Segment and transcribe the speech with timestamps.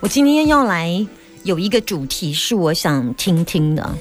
[0.00, 1.04] 我今天要来
[1.42, 3.94] 有一个主题是我想听听的。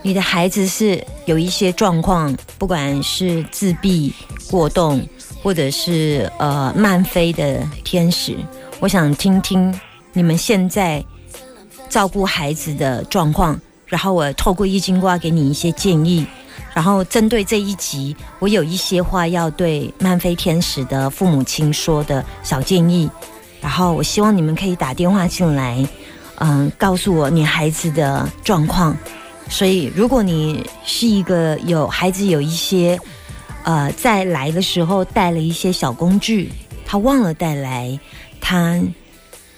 [0.00, 4.12] 你的孩子是有一些状况，不管是自闭、
[4.48, 5.04] 过动，
[5.42, 8.36] 或者是呃慢飞的天使，
[8.78, 9.74] 我想听听
[10.12, 11.04] 你们现在
[11.88, 16.24] 照顾孩子的状况，然后我透过易经卦给你一些建议，
[16.72, 23.10] 然后针对这一集，我有一些话要对慢飞天使的父母亲说的小建议，
[23.64, 25.82] 然后我希望你们可以打电话进来，
[26.36, 28.94] 嗯，告诉我你孩子的状况。
[29.48, 33.00] 所以，如果你是一个有孩子有一些，
[33.62, 36.52] 呃，在来的时候带了一些小工具，
[36.84, 37.98] 他忘了带来，
[38.38, 38.78] 他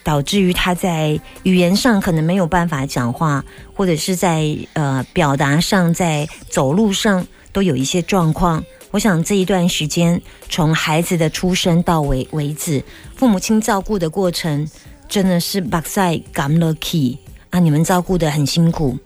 [0.04, 3.44] 导致于他在语言上可能没有办法讲话，
[3.74, 8.62] 或者是在呃表达上，在走路上都有一些状况。
[8.92, 12.82] 我想这一段时间，从孩子的出生到为为止，
[13.14, 14.66] 父母亲照顾的过程
[15.08, 17.18] 真的是把塞 gam lucky
[17.50, 18.96] 啊，你们照顾的很辛苦。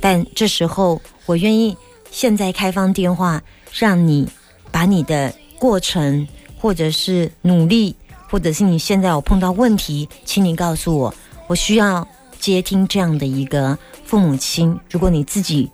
[0.00, 1.76] 但这时候，我愿意
[2.10, 3.42] 现在开放电话，
[3.72, 4.28] 让你
[4.70, 6.26] 把你的过程，
[6.58, 7.94] 或者是努力，
[8.28, 11.14] 或者是你现在有碰到问题，请你告诉我，
[11.46, 12.06] 我需要
[12.38, 14.78] 接听这样的一个父母亲。
[14.90, 15.70] 如果你自己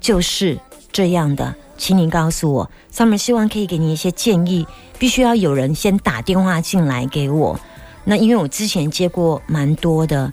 [0.00, 0.56] 就是
[0.92, 2.70] 这样的，请你告诉我。
[2.90, 4.66] 上面希望可以给你一些建议，
[4.98, 7.58] 必须要有人先打电话进来给我。
[8.04, 10.30] 那因为我之前接过蛮多的，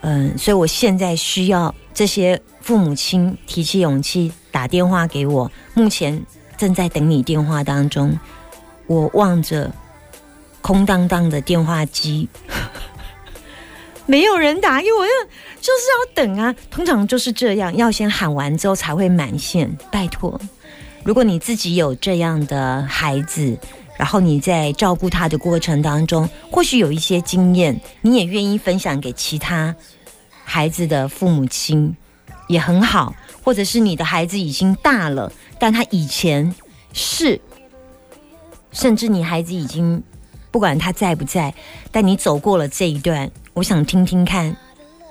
[0.00, 2.40] 嗯，所以我现在需要这些。
[2.66, 6.20] 父母亲提起勇气打电话给我，目前
[6.58, 8.18] 正在等你电话当中。
[8.88, 9.72] 我望着
[10.62, 12.28] 空荡荡的电话机，
[14.04, 15.06] 没有人打给我，
[15.60, 16.52] 就是要等啊。
[16.68, 19.72] 通常就是这样，要先喊完之后才会满线。
[19.92, 20.40] 拜托，
[21.06, 23.56] 如果你自己有这样的孩子，
[23.96, 29.72] 然后你在照顾他的过程当中，或许有一些经验，你也愿意分享给其他
[30.44, 31.96] 孩子的父母亲。
[32.48, 33.12] 也很好，
[33.42, 36.54] 或者是你的孩子已经大了，但他以前
[36.92, 37.40] 是，
[38.70, 40.00] 甚至你孩子已经
[40.52, 41.52] 不管他在不在，
[41.90, 44.56] 但你走过了这一段，我想听听看，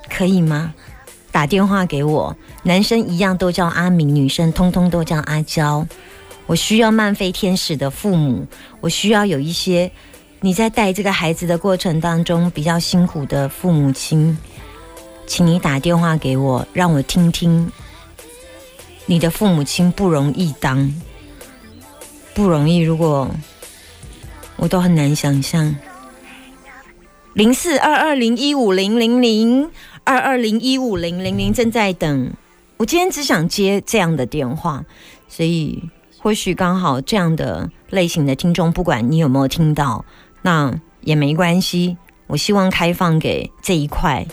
[0.08, 0.74] 可以吗？
[1.36, 5.86] 打电话给我，男生一样都叫阿明，女生通通都叫阿娇。
[6.46, 8.46] 我需要漫飞天使的父母，
[8.80, 9.90] 我需要有一些
[10.40, 14.38] 你在带这个孩子的过程当中比较辛苦的父母亲。
[15.26, 17.70] 请你打电话给我，让我听听
[19.04, 20.90] 你的父母亲不容易当，
[22.32, 22.78] 不容易。
[22.78, 23.30] 如果
[24.56, 25.76] 我都很难想象，
[27.34, 29.70] 零四二二零一五零零零
[30.06, 32.32] 二二零一五零零零正在等。
[32.78, 34.82] 我今天只想接这样的电话，
[35.28, 35.82] 所以
[36.18, 40.04] 或许刚好这样的类型的听众，不管你有没有听到，
[40.42, 41.98] 那也没关系。
[42.28, 44.26] 我希望开放给这一块。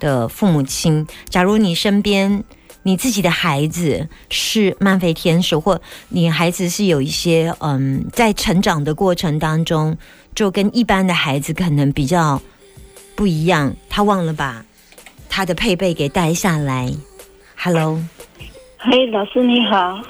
[0.00, 2.44] 的父母亲，假如你身边
[2.82, 5.80] 你自己的孩子是慢飞天使，或
[6.10, 9.96] 你孩子是有一些嗯，在成长的过程当中，
[10.34, 12.42] 就跟一般的孩子可能比较
[13.14, 14.66] 不一样，他忘了把
[15.34, 16.88] 他的配备给带下来。
[17.58, 17.98] Hello，
[18.78, 20.00] 嘿，老师你好，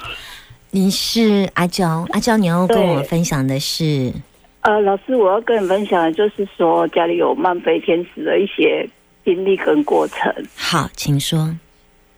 [0.71, 4.13] 你是阿娇，阿娇，你要跟我分享的是？
[4.61, 8.87] 呃，老师，我要跟你分享的就是说家里有慢飞天使的一些。
[9.25, 11.57] 经历跟过程，好，请说。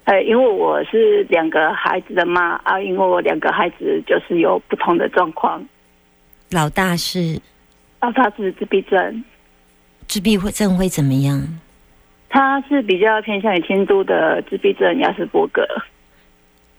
[0.02, 5.64] 哎，因为我是两个孩子的妈啊，因为我两个孩子就是有不同的状况。
[6.50, 7.40] 老大是，
[8.00, 9.24] 啊，他是自闭症。
[10.08, 11.60] 自闭会症会怎么样？
[12.36, 15.66] 他是比较偏向于天都的自闭症亚斯伯格，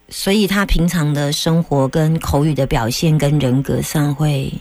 [0.07, 4.53] 所以他平常的生活跟口语的表现跟人格上会，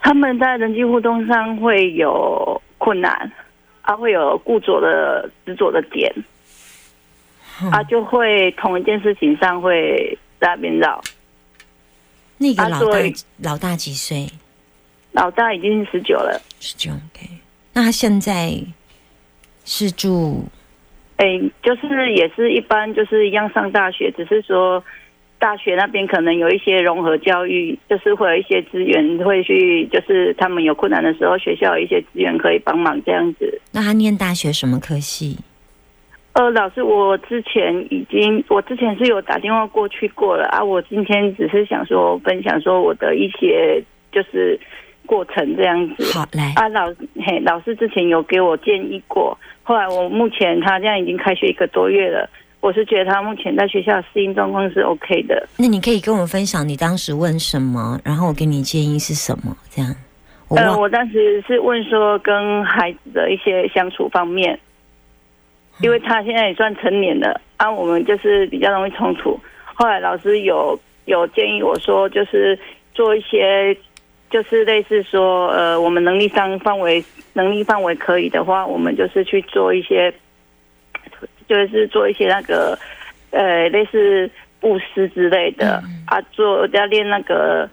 [0.00, 3.32] 他们在人际互动上会有困难。
[3.80, 6.10] 啊会有固着的执着的点，
[7.70, 11.02] 啊就会同一件事情上会在那边绕。
[12.38, 12.98] 那个老大
[13.38, 14.26] 老大几岁？
[15.12, 16.40] 老大已经十九了。
[16.60, 17.28] 十九，OK。
[17.74, 18.54] 那他现在
[19.64, 20.44] 是住？
[21.16, 24.84] 哎，就是也是一般，就是一样上大学，只是说。
[25.36, 33.60] 大学那边可能有一些融合教育，就是会有一些资源会去，就是他们有困难的时候，学校有一些资源可以帮忙这样子。
[33.70, 35.36] 那他念大学什么科系？
[36.32, 40.64] 呃，老师，我之前已经，我之前是有打电话过去过了啊。
[40.64, 44.58] 我今天只是想说分享说我的一些就是
[45.06, 46.04] 过程这样子。
[46.12, 46.86] 好，来啊，老
[47.26, 52.28] 嘿，老师之前有给我建议过，后来我目前他这样已经开学一个多月了。
[52.60, 55.46] 我是觉得他目前在学校适应状况是 OK 的。
[55.58, 59.54] 那你可以跟我分享你当时问什么，然后我给你建议是什么？
[59.68, 59.94] 这样，
[60.48, 64.58] 呃，我当时是问说跟孩子的一些相处方面，
[65.82, 69.38] 因为他现在也算成年了，啊，我们就是比较容易冲突。
[69.74, 72.58] 后来老师有有建议我说，就是
[72.94, 73.76] 做一些，
[74.30, 77.04] 就是类似说，呃，我们能力上范围
[77.34, 80.12] 能力范围可以的话，我们就是去做一些，
[81.48, 82.78] 就是做一些那个，
[83.30, 84.30] 呃，类似
[84.60, 87.68] 布施之类的、啊，做要练那个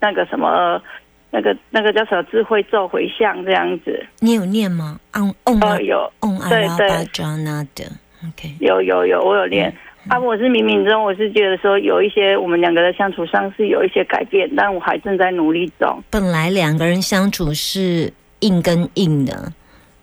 [0.00, 0.82] 那个什么。
[1.30, 4.98] 那个那个叫什么智慧咒回向这样子，你有念吗？
[5.12, 6.12] 嗡嗡啊呃，有。
[6.20, 6.78] 嗡阿拉对。
[6.78, 7.84] 对巴扎那的
[8.26, 9.70] ，OK，有有有，我有练。
[10.08, 16.02] 啊，我是冥冥中，我是觉得说有一些我们两个的相处上是有一些改变，但我还正在努力中。
[16.10, 18.10] 本来两个人相处是
[18.40, 19.52] 硬跟硬的，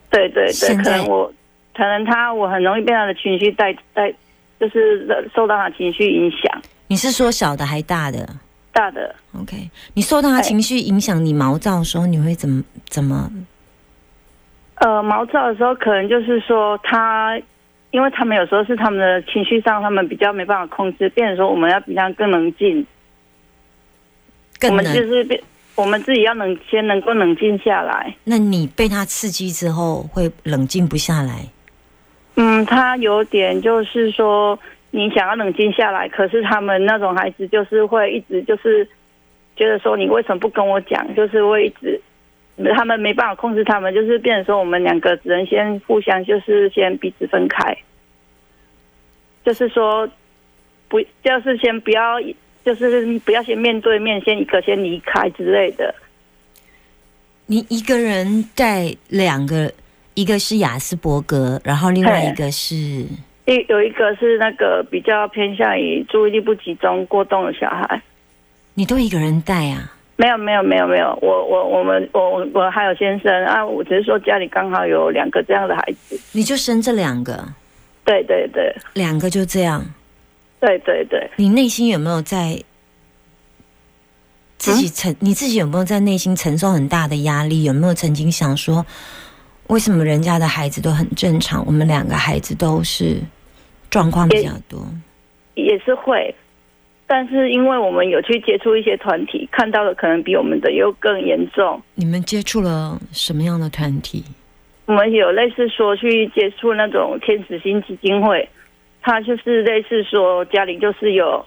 [0.10, 1.34] 对对对，可现在能我
[1.76, 4.14] 可能他我很容易被他的情绪带带，
[4.60, 6.62] 就是受到他情绪影响。
[6.88, 8.30] 你是说小的还大的
[8.72, 13.32] 大的？OK，你受到他情绪影响，你毛躁的时候，你会怎么怎么？
[14.76, 17.40] 呃毛躁的时候，可能就是说他，
[17.96, 22.86] 因为他们有时候是他们的情绪上，他们比较没办法控制，变成说我们要比他更冷静，
[24.64, 24.84] 我们？
[24.84, 25.42] 就是变，
[25.76, 28.14] 我们自己要能先能够冷静下来。
[28.26, 31.48] 那你被他刺激之后，会冷静不下来？
[32.36, 34.60] 嗯，他有点就是说，
[34.92, 38.86] 你想要冷静下来，可是他们那种孩子就是会一直就是
[39.56, 41.16] 觉得说，你为什么不跟我讲？
[41.16, 42.02] 就是会一直，
[42.76, 47.78] 他们没办法控制他们，就是变成说，我们两个只能先互相就是先彼此分开，
[49.44, 50.08] 就是说
[50.88, 52.22] 不，就是先不要，
[52.64, 55.94] 就是不要先面对面，先一个先离开之类的。
[57.48, 59.72] 你一个人带两个，
[60.14, 68.02] 一个是雅斯伯格，然后另外一个是一有一个是那个比较偏向于注意力不集中、过动的小孩。
[68.74, 69.95] 你都一个人带啊？
[70.18, 76.20] 没有没有没有没有，我我我们我我我还有先生啊，我只是说家里刚好有两个这样的孩子。
[76.32, 77.46] 你就生这两个，
[78.06, 79.86] 对对对两个就这样。
[80.60, 82.58] 对对对，你内心有没有在
[84.58, 85.16] 自嗯己承？
[85.20, 87.64] 你自己有没有在内心承受很大的压力？
[87.64, 88.84] 有没有曾经想说，
[89.68, 93.22] 为什么人家的孩子都很正常，我们两个孩子都是
[93.92, 94.88] 状况比较多？
[95.56, 96.34] 也是会，
[97.08, 101.82] 但是因为我们有去接触一些团体，看到的可能比我们的又更严重。
[101.94, 104.24] 你们接触了什么样的团体？
[104.88, 108.48] 我们有类似说去接触那种天使星基金会，
[109.02, 111.46] 它就是类似说家里就是有，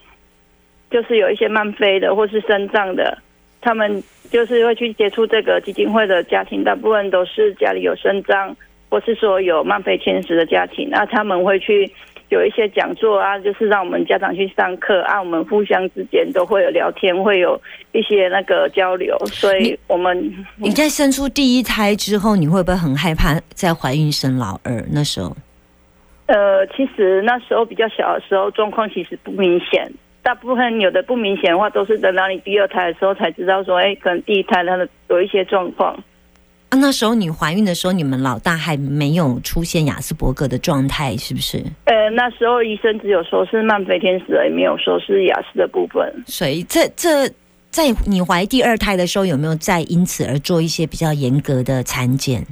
[0.90, 3.18] 就是有一些慢飞的或是生障的，
[3.60, 8.56] 他们就是会去接触这个基金会的家庭，大部分都是家里有生障
[8.88, 11.88] 或是说有慢飞天使的家庭，那他们会去
[12.28, 17.60] 有一些讲座啊，就是让我们家长去上课啊，我们互相之间都会有聊天，会有
[17.92, 24.84] 一些那个交流，所以我们你在生出第一胎之后，你会不会很害怕再怀孕生老二？
[24.92, 25.34] 那时候
[26.26, 29.90] 呃，其实那时候比较小的时候，状况其实不明显。
[30.22, 35.98] 大部分有的不明显的话，都是等到你第二胎的时候才知道说，哎，可能第一胎它的有一些状况。
[36.70, 41.58] 啊，那时候你怀孕的时候，你们老大还没有出现雅斯伯格的状态，是不是？
[41.86, 46.12] 呃，那时候医生只有说是慢飞天使，也没有说是雅思的部分。
[46.26, 47.26] 所以这这
[47.70, 52.44] 在你怀第二胎的时候，有没有再因此而做一些比较严格的产检？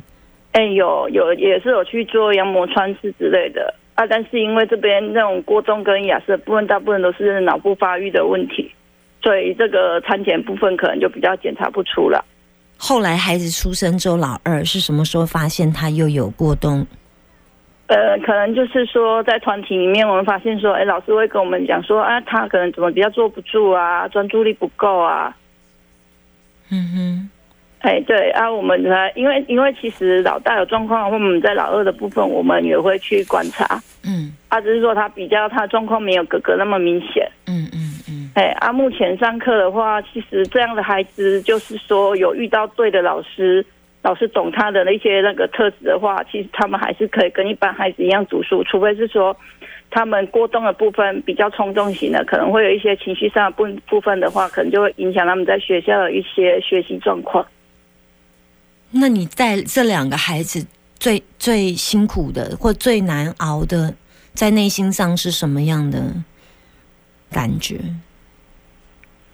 [0.53, 8.73] 哎，有有也是有去做羊膜穿刺之类的啊，但是因为这边那种过重跟雅思的部分，大部分都是脑部发育的问题，
[9.23, 12.25] 所以这个产检部分可能就比较检查不出来。
[12.77, 16.87] 后来孩子出生之后，老二是什么时候发现他又有过动？
[17.89, 25.37] 呃，可能就是说，在团体里面，我们发现说，哎，老师会跟我们讲说，啊，他可能怎么比较坐不住啊，专注力不够啊，
[26.71, 27.31] 嗯哼，
[27.81, 34.33] 哎，对啊，我们呢因为因为其实老大有状况或，我们在老二的部分，我们也会去观察，嗯。
[34.49, 37.96] 啊，只是说他比较他的状况没有哥哥那么明显，嗯嗯嗯，
[38.37, 43.65] 哎，啊，目前上课的话，其实这样的孩子就是说有遇到对的老师，
[44.03, 49.35] 老师懂他的那些那个特质的话，其实他们还是可以跟一般孩子一样读书，除非是说
[49.91, 57.47] 他们过动的部分比较冲动型的，可能会有一些情绪上的部部分的话，可能就会影响他们在学校的一些学习状况。
[58.91, 60.67] 那你带这两个孩子
[60.99, 63.95] 最最辛苦的或最难熬的，
[64.35, 65.99] 在内心上是什么样的
[67.31, 67.81] 感觉？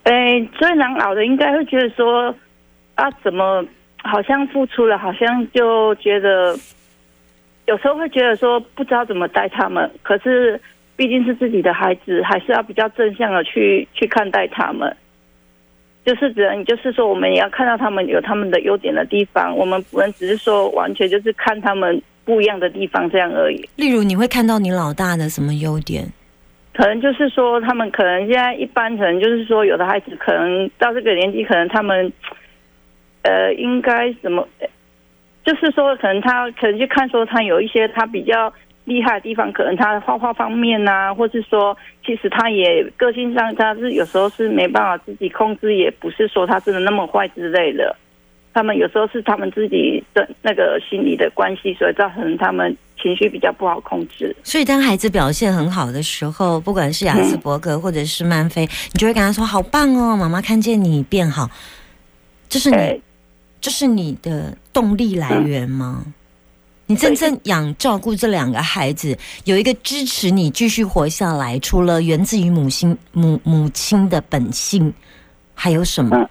[0.05, 2.35] 哎，最难熬的应该会觉得说
[2.95, 3.65] 啊，怎么
[4.03, 6.57] 好像付出了，好像就觉得
[7.67, 10.61] 有时候会觉得说不知道怎么带他们，可是
[10.97, 14.95] 毕竟是自己的孩子，还是要比较正向的去去看待他们。
[16.05, 23.69] 就是只能就是说，我们也要看到他们有他们的优点的地方，我们不能只是说完全就是看他们不一样的地方这样而已。
[23.77, 26.05] 例如，你会看到你老大的什么优点？
[26.75, 32.11] 可能就是说，他们可能现在一般可能就是说，有的孩子可能到这个年纪，可能他们
[33.23, 34.49] 呃，应该怎么，
[35.45, 38.53] 就是说，可能他可能去看说，他有一些他比较
[38.85, 47.95] 厉害的地方，可能他画画方面呐，或是说，其实他也个性上他是有时候是没办法自己控制，也不是说他真的那么坏之类的。
[48.55, 54.35] 他们有时候是他们自己的那个心理的关系，所以造成他们情绪比较不好控制。
[54.45, 61.51] 所以，当孩子表现很好的时候，不管是雅斯伯格或者是曼菲，你就会跟他说：“好棒哦，妈妈看见你变好。”
[62.49, 63.03] 这是你，
[63.61, 66.05] 这是你的动力来源吗？
[66.87, 74.93] 你真正养照顾这两个孩子，有一个支持你继续活下来，除了源自于母亲母母亲的本性，
[75.55, 76.29] 还有什么？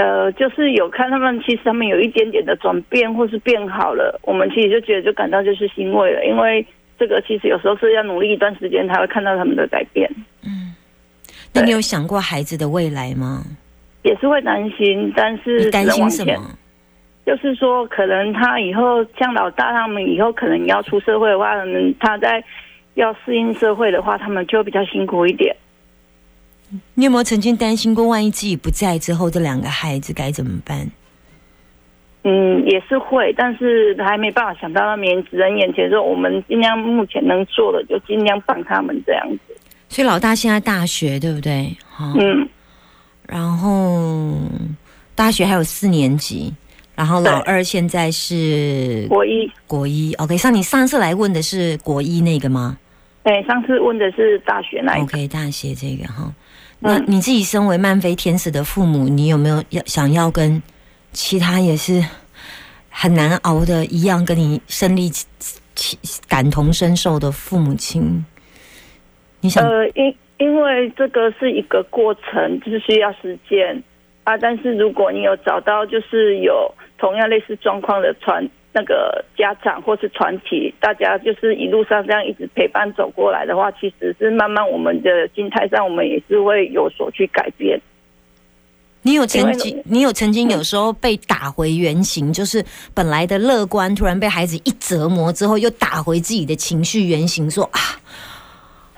[0.00, 6.64] 呃，就是有看他们，其实他们有一点点的转变，或是变好了，我们其实就觉得就感到就是欣慰了，因为
[6.98, 10.10] 这个其实有时候是要努力一段时间才会看到他们的改变。
[10.42, 10.74] 嗯，
[11.52, 13.44] 那你有想过孩子的未来吗？
[14.02, 16.56] 也是会担心，但是担心什么？
[17.26, 22.42] 就是说，可能他以后像老大他们以后可能要出社会的话，可能他在
[22.94, 25.54] 要适应社会的话，他们就比较辛苦一点。
[26.94, 30.88] 你有没有曾经担心过，万一自己不在之后，这两个孩子该怎么办？
[32.22, 39.56] 嗯，也是会，但是还没办法想到那面子人眼前说，我们尽量目前能做的，就尽量帮他们这样子。
[39.88, 41.74] 所以老大现在大学对不对？
[41.98, 42.48] 嗯。
[43.26, 44.36] 然后
[45.14, 46.52] 大学还有四年级，
[46.94, 49.50] 然后老二现在是国一。
[49.66, 50.36] 国一，OK。
[50.36, 52.76] 上你上次来问的是国一那个吗？
[53.22, 55.04] 对，上次问的是大学那一个。
[55.04, 56.32] OK，大学这个哈。
[56.82, 60.62] 那你自己身为漫飞天使的父母，你有没有要想要跟
[61.12, 62.02] 其他也是
[62.88, 65.10] 很难熬的一样，跟你身历
[66.26, 68.24] 感同身受的父母亲？
[69.40, 69.62] 你想？
[69.62, 73.82] 呃，因因为这个是一个过程，就是需要时间
[74.24, 74.36] 啊。
[74.38, 78.48] 但是如果你有找到，就是有同样类似状况的传。
[78.72, 87.80] 那个家长或是传奇，大家就是一路上这样一直陪伴走过来的话，其实是慢慢我们的心态上，我们也是会有所去改变。
[89.02, 97.80] 你有曾经，你有曾经有时候被打回原形，就是本来的乐观，突然被孩子一折磨之后，又打回自己的情绪原形，说啊，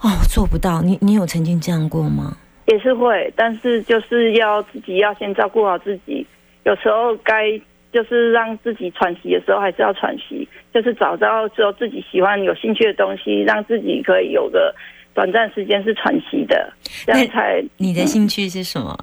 [0.02, 0.82] 哦，做不到。
[0.82, 2.36] 你你有曾经这样过吗？
[2.66, 6.26] 也是会，但是就是要自己要先照顾好自己，
[6.64, 7.58] 有时候该。
[7.92, 10.48] 就是让自己喘息的时候，还是要喘息。
[10.72, 14.74] 就是找到之后自己喜欢、有兴趣的东西，让自己可以有个
[15.14, 16.72] 短暂时间是喘息的，
[17.06, 17.62] 这样才。
[17.76, 18.96] 你的兴趣是什么？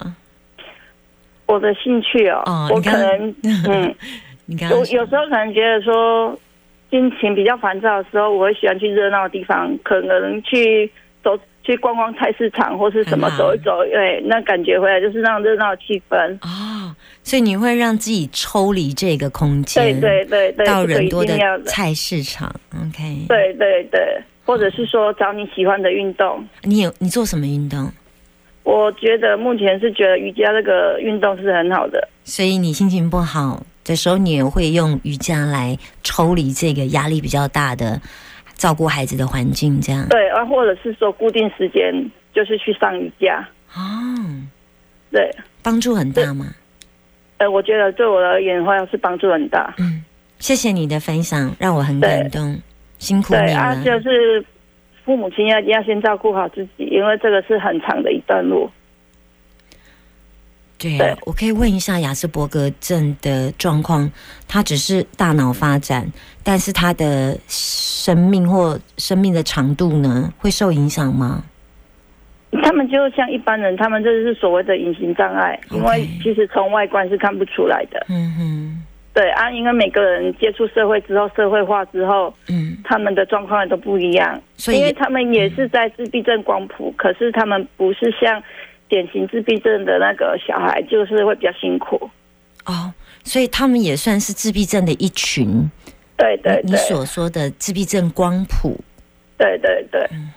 [1.45, 3.35] 我的兴趣哦，我可能
[3.67, 3.95] 嗯，
[4.45, 6.37] 你看，我有时候可能觉得说
[6.89, 10.91] 心情比较烦躁的时候，我会喜欢去热闹的地方，可能去
[11.23, 11.37] 走。
[11.61, 16.47] 去逛逛菜市场或是什么走一走，对，那感觉回来就是那种热闹气氛哦。
[17.29, 23.25] 所以你会让自己抽离这个空间，对对对对，到人多的菜市场，OK。
[23.27, 26.43] 对对对，或者是说找你喜欢的运动。
[26.63, 27.91] 你有你做什么运动？
[28.63, 32.09] 我觉得目前是觉得瑜伽这个运动是很好的。
[32.23, 38.01] 所以你心情不好的时候，你也会用瑜伽来抽离这个压力比较大的。
[38.55, 41.93] 照顾孩子的环境，这样对啊，或者是说固定时间
[42.33, 43.39] 就是去上瑜伽
[43.73, 43.79] 哦，
[45.09, 45.33] 对，
[45.63, 46.47] 帮助很大吗？
[47.39, 49.73] 呃，我觉得对我而言的话是帮助很大。
[49.79, 50.03] 嗯，
[50.39, 52.61] 谢谢你的分享，让我很感动，
[52.99, 53.45] 辛苦你了。
[53.45, 54.45] 对啊，就是
[55.03, 58.69] 父母亲要要先照顾好自己，因为这个是很长的一段路。
[60.77, 64.09] 对，我可以问一下雅斯伯格症的状况，
[64.47, 66.09] 他只是大脑发展，
[66.41, 71.43] 但是他的生命或生命的长度呢，会受影响吗？
[72.63, 78.05] 他们就像一般人，他们这是所谓的隐形障碍，因为其实从外观是看不出来的。
[78.09, 88.41] 嗯哼，对啊，因为每个人接触社会之后，社会化之后，嗯，他们的状况都不一样，所以因为他们也是在自闭症光谱，可是他们不是像。
[88.89, 92.09] 典型自闭症的那个小孩就是会比较辛苦。
[92.65, 92.91] 哦，
[93.23, 95.69] 所以他们也算是自闭症的一群。
[96.17, 98.75] 对对，你所说的自闭症光谱，
[99.37, 100.33] 对对对，嗯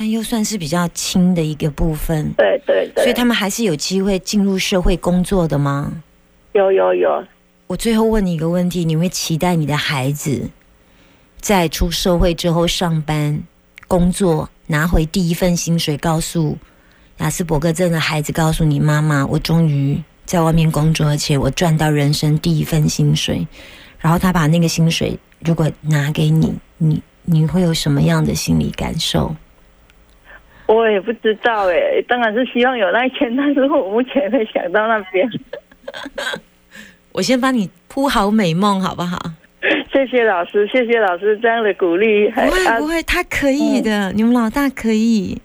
[0.00, 2.32] 但又算是比较轻的一个部分。
[2.32, 5.92] 对对对，所以他们还是有机会进入社会工作的吗？
[6.52, 7.22] 有有有。
[7.66, 10.48] 我最后问你一个问题：你会期待你的孩子
[11.38, 13.42] 在出社会之后上班
[13.86, 16.56] 工作，拿回第一份薪水，告诉？
[17.18, 23.46] 雅斯伯格症的孩子告诉你妈妈，我终于在外面工作，而且我赚到人生第一份薪水。
[23.98, 29.36] 然后他把那个薪水如果拿给你，你你会有什么样的心理感受？
[30.72, 35.28] 我也不知道哎，当然是希望有那一天，但是我目前没想到那边。
[37.12, 39.18] 我先帮你铺好美梦，好不好？
[39.92, 42.30] 谢谢老师，谢谢老师这样的鼓励。
[42.30, 45.36] 不会不会，他可以的，你们老大可以。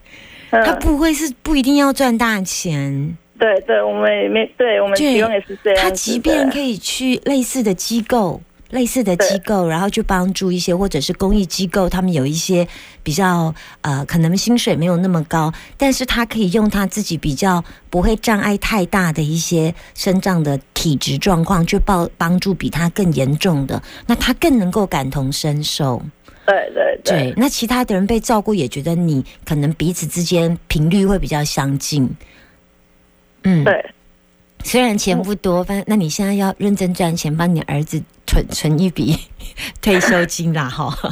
[0.51, 3.17] 他不会是不一定要赚大钱。
[3.39, 5.83] 对对，我们也没对我们希望也是这样。
[5.83, 8.39] 他即便可以去类似的机构。
[8.75, 12.67] 类似的机构，然后去帮助一些，或者是公益机构，他们有一些
[13.01, 26.01] 比较呃，可能薪水没有那么高，但是他可以用他自己比较不会障碍太大的一些生长的体质状况，去帮帮助比他更严重的，那他更能够感同身受。
[26.45, 32.07] 对对对，那其他的人被照顾，也觉得你可能彼此之间频率会比较相近。
[33.43, 33.94] 嗯，对。
[34.65, 39.15] 虽然钱不多，反正那你现在要认真赚钱，帮你儿子存存一笔
[39.79, 40.91] 退休金啦， 哈。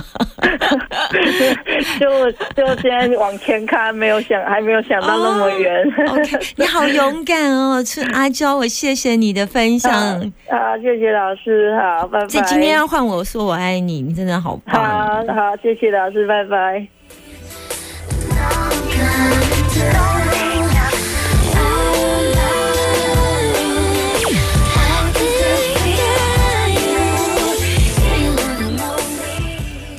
[1.99, 5.71] 就就现在往前看，没有想，还没有想到那么远。
[6.07, 9.93] OK， 你好勇敢哦，是阿娇，我谢谢你的分享。
[10.49, 12.25] 好，谢谢老师，好，拜拜。
[12.25, 14.83] 这今天要换我说我爱你，你真的好棒。
[14.83, 16.87] 好好，谢谢老师，拜拜。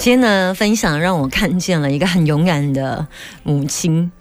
[0.04, 3.08] 今天呢，分享让我看见了一个很勇敢的
[3.42, 4.12] 母亲。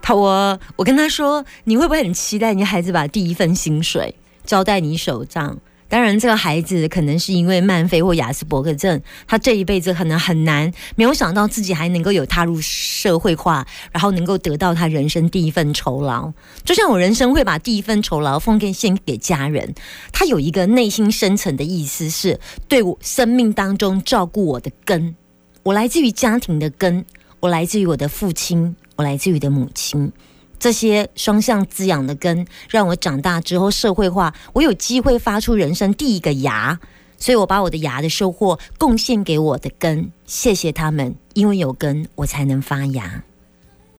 [0.00, 5.58] 他我我跟他说，你会不会很期待你孩子把第一份薪水交在你手上？
[5.88, 16.32] 当然，这个孩子可能是因为曼菲或雅斯伯格症，他这一辈子可能很难，没有想到自己还能够有踏入社会化，然后能够得到他人生第一份酬劳。
[16.64, 19.74] 就像我人生会把第一份酬劳奉献献给家人，
[20.12, 25.16] 他有一个内心深层的意思，是对我生命当中照顾我的根。
[25.64, 27.04] 我来自于家庭的根，
[27.38, 30.10] 我来自于我的父亲，我来自于的母亲，
[30.58, 36.80] 这些双向滋养的根，让我长大之后社会化，我有机会发出人生第一个芽，
[37.16, 43.22] 所以我把我的芽的收获贡献给我的根，谢谢他们，因为有根，我才能发芽。